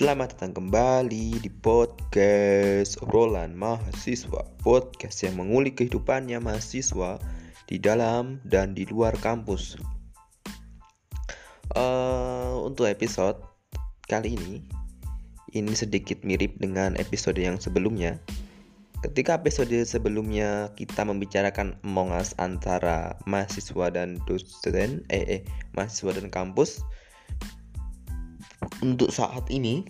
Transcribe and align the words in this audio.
Selamat 0.00 0.32
datang 0.32 0.56
kembali 0.56 1.44
di 1.44 1.52
podcast 1.60 2.96
obrolan 3.04 3.52
mahasiswa. 3.52 4.48
Podcast 4.64 5.20
yang 5.20 5.36
mengulik 5.36 5.76
kehidupannya 5.76 6.40
mahasiswa 6.40 7.20
di 7.68 7.76
dalam 7.76 8.40
dan 8.48 8.72
di 8.72 8.88
luar 8.88 9.12
kampus. 9.20 9.76
Uh, 11.76 12.64
Untuk 12.64 12.88
episode 12.88 13.44
kali 14.08 14.40
ini 14.40 14.64
Ini 15.52 15.76
sedikit 15.76 16.24
mirip 16.24 16.56
dengan 16.56 16.96
episode 16.96 17.36
yang 17.36 17.60
sebelumnya. 17.60 18.16
Ketika 19.04 19.36
episode 19.36 19.84
sebelumnya 19.84 20.72
kita 20.80 21.04
membicarakan 21.04 21.76
Among 21.84 22.16
Us 22.16 22.32
antara 22.40 23.20
mahasiswa 23.28 23.92
dan 23.92 24.16
dosen 24.24 25.04
Eh, 25.12 25.28
eh 25.28 25.42
mahasiswa 25.76 26.16
dan 26.16 26.32
kampus 26.32 26.80
untuk 28.84 29.08
saat 29.12 29.48
ini 29.48 29.84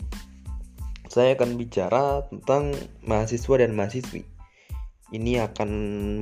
saya 1.11 1.35
akan 1.35 1.59
bicara 1.59 2.23
tentang 2.31 2.71
mahasiswa 3.03 3.55
dan 3.59 3.75
mahasiswi. 3.75 4.23
Ini 5.11 5.43
akan 5.43 5.71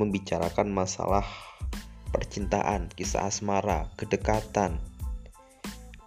membicarakan 0.00 0.72
masalah 0.72 1.28
percintaan, 2.08 2.88
kisah 2.96 3.28
asmara, 3.28 3.92
kedekatan. 4.00 4.80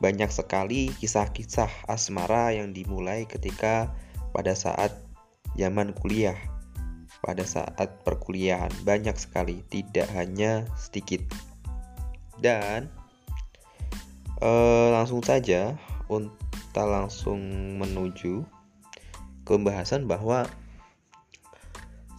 Banyak 0.02 0.34
sekali 0.34 0.90
kisah-kisah 0.98 1.70
asmara 1.86 2.58
yang 2.58 2.74
dimulai 2.74 3.30
ketika 3.30 3.94
pada 4.34 4.58
saat 4.58 4.98
zaman 5.54 5.94
kuliah. 5.94 6.38
Pada 7.22 7.46
saat 7.46 8.02
perkuliahan 8.02 8.74
banyak 8.82 9.14
sekali, 9.14 9.62
tidak 9.70 10.10
hanya 10.18 10.66
sedikit. 10.74 11.22
Dan 12.42 12.90
eh, 14.42 14.88
langsung 14.90 15.22
saja 15.22 15.78
kita 16.12 16.84
langsung 16.84 17.40
menuju 17.80 18.44
ke 19.48 19.50
pembahasan 19.56 20.12
bahwa 20.12 20.44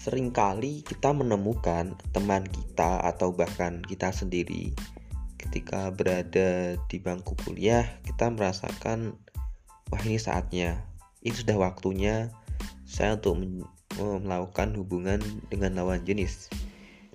sering 0.00 0.32
kali 0.32 0.80
kita 0.82 1.12
menemukan 1.12 1.94
teman 2.10 2.48
kita 2.48 3.04
atau 3.04 3.36
bahkan 3.36 3.84
kita 3.84 4.10
sendiri 4.10 4.72
ketika 5.38 5.92
berada 5.92 6.80
di 6.88 6.96
bangku 6.98 7.36
kuliah 7.44 7.84
kita 8.02 8.32
merasakan 8.32 9.14
wah 9.92 10.02
ini 10.08 10.16
saatnya. 10.16 10.88
Ini 11.22 11.36
sudah 11.36 11.54
waktunya 11.60 12.32
saya 12.88 13.20
untuk 13.20 13.38
melakukan 14.00 14.74
hubungan 14.74 15.20
dengan 15.52 15.76
lawan 15.78 16.02
jenis. 16.02 16.48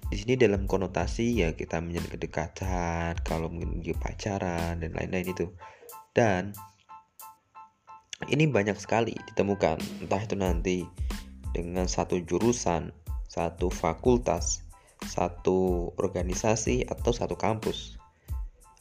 Di 0.07 0.15
sini 0.15 0.39
dalam 0.39 0.69
konotasi 0.69 1.43
ya 1.43 1.51
kita 1.57 1.83
menjadi 1.83 2.15
kedekatan 2.15 3.11
kalau 3.27 3.51
mungkin 3.51 3.97
pacaran 3.99 4.79
dan 4.79 4.95
lain-lain 4.95 5.35
itu 5.35 5.51
dan 6.17 6.57
ini 8.33 8.49
banyak 8.49 8.73
sekali 8.81 9.13
ditemukan, 9.29 9.77
entah 10.01 10.21
itu 10.25 10.33
nanti 10.33 10.77
dengan 11.53 11.85
satu 11.85 12.17
jurusan, 12.25 12.89
satu 13.29 13.69
fakultas, 13.69 14.65
satu 15.05 15.93
organisasi, 16.01 16.89
atau 16.89 17.13
satu 17.13 17.37
kampus. 17.37 18.01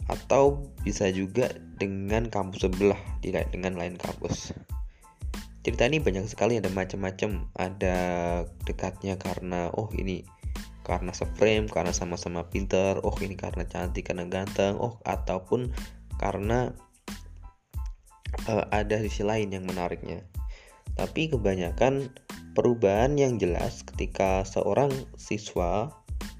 Atau 0.08 0.72
bisa 0.80 1.12
juga 1.12 1.52
dengan 1.76 2.32
kampus 2.32 2.64
sebelah, 2.64 2.98
tidak 3.20 3.52
dengan 3.52 3.76
lain 3.76 4.00
kampus. 4.00 4.56
Cerita 5.60 5.84
ini 5.84 6.00
banyak 6.00 6.24
sekali, 6.30 6.56
ada 6.56 6.72
macam-macam. 6.72 7.50
Ada 7.58 7.96
dekatnya 8.64 9.20
karena, 9.20 9.68
oh 9.76 9.92
ini 9.92 10.24
karena 10.86 11.10
seframe, 11.10 11.66
karena 11.68 11.90
sama-sama 11.90 12.46
pinter, 12.48 13.02
oh 13.02 13.14
ini 13.18 13.34
karena 13.34 13.66
cantik, 13.66 14.08
karena 14.08 14.24
ganteng, 14.30 14.78
oh 14.78 15.02
ataupun 15.02 15.74
karena 16.16 16.72
uh, 18.48 18.64
ada 18.72 19.00
sisi 19.00 19.24
lain 19.24 19.52
yang 19.52 19.64
menariknya. 19.64 20.22
Tapi 20.96 21.28
kebanyakan 21.28 22.08
perubahan 22.56 23.20
yang 23.20 23.36
jelas 23.36 23.84
ketika 23.84 24.44
seorang 24.48 24.92
siswa 25.20 25.92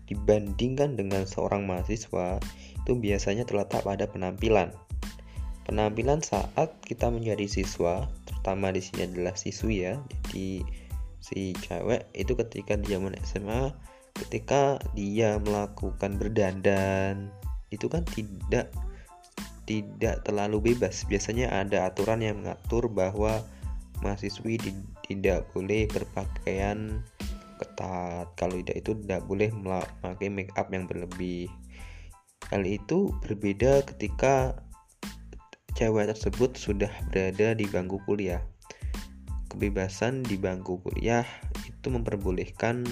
dibandingkan 0.09 0.97
dengan 0.97 1.29
seorang 1.29 1.69
mahasiswa 1.69 2.41
itu 2.87 2.93
biasanya 2.97 3.45
terletak 3.45 3.85
pada 3.85 4.09
penampilan. 4.09 4.73
Penampilan 5.67 6.23
saat 6.23 6.79
kita 6.87 7.11
menjadi 7.11 7.51
siswa, 7.51 8.07
terutama 8.23 8.71
di 8.71 8.79
sini 8.79 9.11
adalah 9.11 9.35
siswi 9.35 9.83
ya. 9.83 9.99
Jadi 10.31 10.63
si 11.19 11.53
cewek 11.59 12.07
itu 12.15 12.39
ketika 12.39 12.79
di 12.79 12.95
zaman 12.95 13.19
SMA 13.27 13.75
ketika 14.17 14.81
dia 14.97 15.37
melakukan 15.43 16.17
berdandan 16.17 17.29
itu 17.69 17.91
kan 17.91 18.07
tidak 18.15 18.73
tidak 19.67 20.23
terlalu 20.23 20.73
bebas. 20.73 21.05
Biasanya 21.05 21.51
ada 21.51 21.91
aturan 21.91 22.23
yang 22.23 22.41
mengatur 22.41 22.87
bahwa 22.87 23.43
mahasiswi 24.01 24.63
tidak 25.05 25.45
boleh 25.53 25.91
berpakaian 25.91 27.03
ketat. 27.59 28.31
Kalau 28.39 28.57
tidak 28.63 28.77
itu 28.87 28.93
tidak 29.05 29.23
boleh 29.27 29.51
memakai 29.53 30.31
make 30.31 30.55
up 30.55 30.71
yang 30.71 30.87
berlebih. 30.87 31.51
Hal 32.49 32.63
itu 32.63 33.11
berbeda 33.27 33.83
ketika 33.91 34.55
cewek 35.75 36.09
tersebut 36.15 36.55
sudah 36.57 36.89
berada 37.11 37.53
di 37.59 37.67
bangku 37.67 37.99
kuliah. 38.07 38.41
Kebebasan 39.51 40.23
di 40.23 40.39
bangku 40.39 40.79
kuliah 40.81 41.27
itu 41.67 41.89
memperbolehkan 41.91 42.87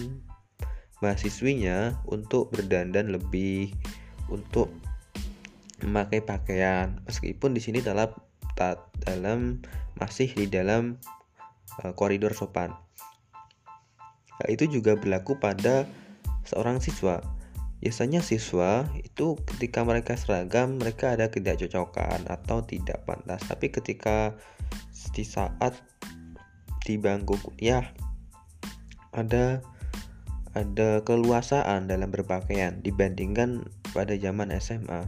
mahasiswinya 0.98 2.02
untuk 2.08 2.50
berdandan 2.50 3.12
lebih, 3.12 3.70
untuk 4.32 4.72
memakai 5.84 6.24
pakaian 6.24 7.04
meskipun 7.04 7.52
di 7.52 7.60
sini 7.60 7.84
dalam 7.84 8.10
dalam 9.04 9.60
masih 9.98 10.30
di 10.32 10.48
dalam 10.48 10.98
uh, 11.82 11.92
koridor 11.94 12.34
sopan. 12.34 12.74
Hal 14.40 14.48
itu 14.50 14.66
juga 14.66 14.98
berlaku 14.98 15.38
pada 15.38 15.86
seorang 16.46 16.82
siswa. 16.82 17.22
Biasanya 17.84 18.24
siswa 18.24 18.88
itu 18.96 19.36
ketika 19.54 19.84
mereka 19.84 20.16
seragam 20.16 20.80
mereka 20.80 21.14
ada 21.14 21.28
tidak 21.28 21.60
cocokan 21.60 22.24
atau 22.26 22.64
tidak 22.64 23.04
pantas. 23.04 23.44
Tapi 23.46 23.70
ketika 23.70 24.34
di 25.14 25.22
saat 25.22 25.78
di 26.82 26.98
bangku 26.98 27.38
kuliah 27.38 27.86
ada 29.14 29.62
ada 30.54 31.02
keluasaan 31.02 31.90
dalam 31.90 32.10
berpakaian 32.14 32.78
dibandingkan 32.82 33.66
pada 33.90 34.14
zaman 34.14 34.54
SMA 34.58 35.06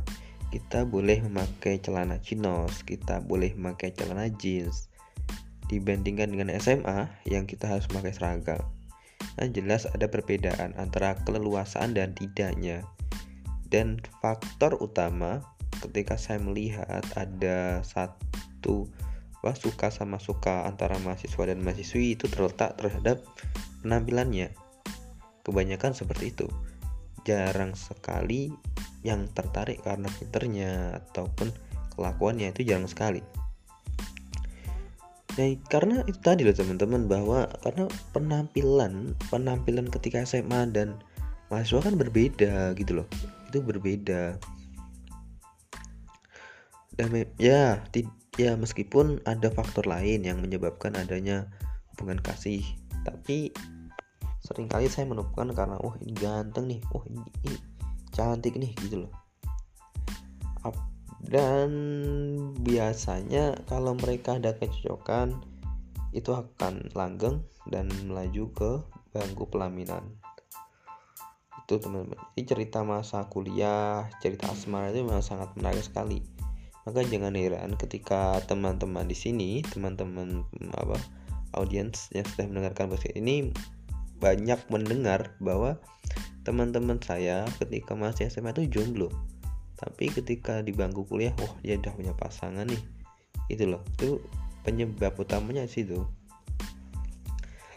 kita 0.54 0.86
boleh 0.86 1.20
memakai 1.26 1.82
celana 1.82 2.22
chinos, 2.22 2.86
kita 2.86 3.20
boleh 3.22 3.52
memakai 3.58 3.92
celana 3.92 4.30
jeans 4.30 4.88
dibandingkan 5.66 6.30
dengan 6.30 6.54
SMA 6.62 7.10
yang 7.26 7.44
kita 7.44 7.66
harus 7.66 7.90
memakai 7.90 8.14
seragam. 8.14 8.62
Nah, 9.36 9.48
jelas 9.52 9.84
ada 9.90 10.08
perbedaan 10.08 10.72
antara 10.78 11.18
keleluasaan 11.26 11.92
dan 11.92 12.16
tidaknya. 12.16 12.86
Dan 13.66 13.98
faktor 14.22 14.78
utama 14.78 15.42
ketika 15.82 16.16
saya 16.16 16.38
melihat 16.40 17.02
ada 17.18 17.82
satu 17.82 18.88
wah 19.44 19.54
suka 19.54 19.92
sama 19.92 20.16
suka 20.22 20.64
antara 20.64 20.96
mahasiswa 21.02 21.50
dan 21.50 21.60
mahasiswi 21.60 22.16
itu 22.16 22.30
terletak 22.30 22.78
terhadap 22.80 23.20
penampilannya. 23.82 24.54
Kebanyakan 25.42 25.92
seperti 25.92 26.32
itu. 26.32 26.46
Jarang 27.26 27.74
sekali 27.74 28.54
yang 29.06 29.30
tertarik 29.30 29.78
karena 29.86 30.10
pinternya 30.18 30.98
ataupun 30.98 31.54
kelakuannya 31.94 32.50
itu 32.50 32.66
jarang 32.66 32.90
sekali. 32.90 33.22
Nah, 35.36 35.52
karena 35.68 36.00
itu 36.08 36.16
tadi 36.24 36.48
loh 36.48 36.56
teman-teman 36.56 37.06
bahwa 37.06 37.44
karena 37.60 37.84
penampilan 38.16 39.12
penampilan 39.28 39.86
ketika 39.92 40.24
SMA 40.24 40.72
dan 40.72 40.96
mahasiswa 41.52 41.84
kan 41.84 41.94
berbeda 41.94 42.72
gitu 42.74 43.04
loh. 43.04 43.08
Itu 43.52 43.60
berbeda. 43.60 44.40
Dan 46.96 47.12
ya, 47.36 47.84
ya 48.40 48.52
meskipun 48.56 49.20
ada 49.28 49.52
faktor 49.52 49.84
lain 49.84 50.24
yang 50.24 50.40
menyebabkan 50.40 50.96
adanya 50.96 51.52
hubungan 51.92 52.16
kasih, 52.24 52.64
tapi 53.04 53.52
sering 54.40 54.72
kali 54.72 54.88
saya 54.88 55.04
menemukan 55.04 55.52
karena 55.52 55.76
oh 55.84 55.92
ini 56.00 56.16
ganteng 56.16 56.72
nih, 56.72 56.80
oh 56.96 57.04
ini, 57.04 57.20
ini 57.44 57.75
cantik 58.16 58.56
nih 58.56 58.72
gitu 58.80 59.04
loh. 59.04 59.12
Dan 61.26 61.70
biasanya 62.62 63.58
kalau 63.66 63.98
mereka 63.98 64.38
ada 64.38 64.54
kecocokan 64.54 65.42
itu 66.14 66.30
akan 66.32 66.86
langgeng 66.94 67.42
dan 67.66 67.90
melaju 68.06 68.44
ke 68.54 68.70
bangku 69.10 69.50
pelaminan. 69.50 70.06
Itu 71.66 71.82
teman-teman. 71.82 72.14
Ini 72.38 72.42
cerita 72.46 72.86
masa 72.86 73.26
kuliah 73.26 74.06
cerita 74.22 74.48
asmara 74.48 74.94
itu 74.94 75.02
memang 75.02 75.20
sangat 75.20 75.50
menarik 75.58 75.82
sekali. 75.82 76.22
Maka 76.86 77.02
jangan 77.02 77.34
heran 77.34 77.74
ketika 77.74 78.38
teman-teman 78.46 79.10
di 79.10 79.18
sini 79.18 79.58
teman-teman 79.66 80.46
apa 80.78 80.94
audiens 81.58 82.06
yang 82.14 82.22
sudah 82.22 82.46
mendengarkan 82.46 82.86
podcast 82.86 83.18
ini 83.18 83.50
banyak 84.16 84.60
mendengar 84.72 85.36
bahwa 85.42 85.76
teman-teman 86.46 87.02
saya 87.02 87.44
ketika 87.58 87.98
masih 87.98 88.30
SMA 88.30 88.54
itu 88.56 88.80
jomblo. 88.80 89.10
Tapi 89.76 90.08
ketika 90.08 90.64
di 90.64 90.72
bangku 90.72 91.04
kuliah 91.04 91.36
wah 91.36 91.52
dia 91.60 91.76
udah 91.76 91.92
punya 91.92 92.12
pasangan 92.16 92.64
nih. 92.64 92.82
Itu 93.52 93.68
loh 93.68 93.82
itu 93.98 94.22
penyebab 94.64 95.14
utamanya 95.20 95.68
situ. 95.68 96.06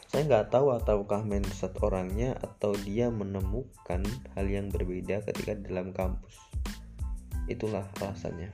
Saya 0.10 0.26
nggak 0.26 0.50
tahu 0.50 0.74
ataukah 0.74 1.22
mindset 1.22 1.78
orangnya 1.86 2.34
atau 2.42 2.74
dia 2.74 3.14
menemukan 3.14 4.02
hal 4.34 4.46
yang 4.50 4.74
berbeda 4.74 5.22
ketika 5.22 5.54
dalam 5.54 5.94
kampus. 5.94 6.34
Itulah 7.46 7.86
alasannya. 8.02 8.50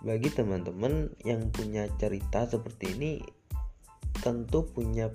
Bagi 0.00 0.32
teman-teman 0.32 1.12
yang 1.28 1.52
punya 1.52 1.92
cerita 2.00 2.48
seperti 2.48 2.96
ini 2.96 3.12
tentu 4.24 4.64
punya 4.64 5.12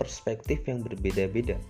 perspektif 0.00 0.64
yang 0.64 0.80
berbeda-beda. 0.80 1.60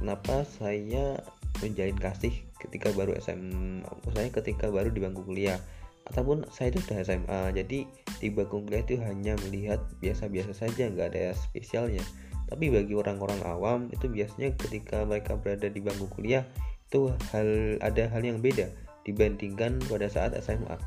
Kenapa 0.00 0.48
saya 0.48 1.20
menjalin 1.60 2.00
kasih 2.00 2.32
ketika 2.56 2.88
baru 2.96 3.12
SMA 3.20 3.84
saya 4.16 4.32
ketika 4.32 4.72
baru 4.72 4.88
di 4.88 5.04
bangku 5.04 5.22
kuliah 5.28 5.60
ataupun 6.08 6.48
saya 6.48 6.72
itu 6.72 6.80
sudah 6.80 7.04
SMA 7.04 7.40
jadi 7.52 7.84
di 8.18 8.28
bangku 8.32 8.64
kuliah 8.64 8.80
itu 8.80 8.96
hanya 9.04 9.36
melihat 9.44 9.84
biasa-biasa 10.00 10.56
saja 10.56 10.88
nggak 10.88 11.12
ada 11.12 11.36
spesialnya. 11.36 12.00
Tapi 12.48 12.72
bagi 12.72 12.96
orang-orang 12.96 13.40
awam 13.44 13.92
itu 13.92 14.08
biasanya 14.08 14.56
ketika 14.56 15.04
mereka 15.04 15.36
berada 15.36 15.68
di 15.68 15.84
bangku 15.84 16.08
kuliah 16.08 16.48
itu 16.88 17.12
hal 17.32 17.76
ada 17.84 18.08
hal 18.08 18.24
yang 18.24 18.40
beda 18.40 18.72
dibandingkan 19.04 19.76
pada 19.84 20.08
saat 20.08 20.32
SMA 20.40 20.80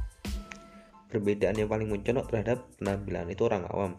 perbedaan 1.07 1.55
yang 1.55 1.71
paling 1.71 1.87
mencolok 1.87 2.27
terhadap 2.27 2.67
penampilan 2.77 3.31
itu 3.31 3.41
orang 3.47 3.63
awam. 3.71 3.91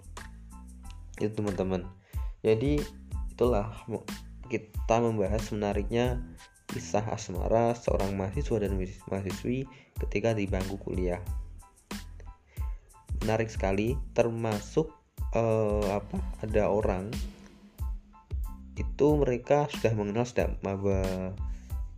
Itu 1.18 1.40
teman-teman 1.40 1.88
jadi 2.43 2.82
itulah 3.35 3.70
kita 4.49 4.96
membahas 4.99 5.50
menariknya 5.52 6.23
kisah 6.69 7.05
asmara 7.08 7.73
seorang 7.73 8.12
mahasiswa 8.17 8.61
dan 8.61 8.76
mahasiswi 9.08 9.64
ketika 10.05 10.37
di 10.37 10.44
bangku 10.44 10.76
kuliah. 10.81 11.20
Menarik 13.25 13.49
sekali, 13.50 13.96
termasuk 14.12 14.93
eh, 15.35 15.88
apa? 15.90 16.19
Ada 16.44 16.70
orang 16.70 17.11
itu 18.79 19.06
mereka 19.19 19.67
sudah 19.75 19.90
mengenal 19.99 20.23
sejak 20.23 20.55
maba 20.62 21.35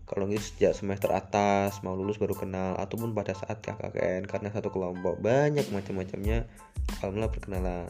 kalau 0.09 0.27
ini 0.27 0.43
sejak 0.43 0.75
semester 0.75 1.13
atas 1.15 1.85
mau 1.87 1.95
lulus 1.95 2.19
baru 2.19 2.35
kenal 2.35 2.75
ataupun 2.81 3.15
pada 3.15 3.37
saat 3.37 3.63
KKN 3.63 4.27
karena 4.27 4.49
satu 4.51 4.73
kelompok 4.73 5.23
banyak 5.23 5.69
macam-macamnya 5.71 6.51
alhamdulillah 6.99 7.31
perkenalan 7.31 7.87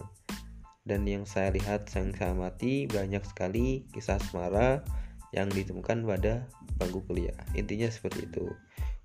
dan 0.91 1.07
yang 1.07 1.23
saya 1.23 1.55
lihat 1.55 1.87
yang 1.95 2.11
saya 2.19 2.35
amati 2.35 2.91
banyak 2.91 3.23
sekali 3.23 3.87
kisah 3.95 4.19
asmara 4.19 4.83
yang 5.31 5.47
ditemukan 5.47 6.03
pada 6.03 6.51
bangku 6.83 7.07
kuliah. 7.07 7.39
Intinya 7.55 7.87
seperti 7.87 8.27
itu. 8.27 8.51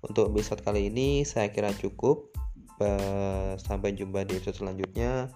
Untuk 0.02 0.34
episode 0.34 0.66
kali 0.66 0.90
ini 0.90 1.22
saya 1.22 1.54
kira 1.54 1.70
cukup. 1.78 2.34
Sampai 3.62 3.94
jumpa 3.94 4.26
di 4.26 4.42
episode 4.42 4.58
selanjutnya. 4.66 5.30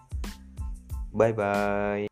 Bye 1.14 1.32
bye. 1.32 2.09